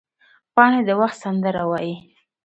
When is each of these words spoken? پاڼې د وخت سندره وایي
پاڼې 0.53 0.81
د 0.87 0.89
وخت 0.99 1.17
سندره 1.23 1.63
وایي 1.69 1.95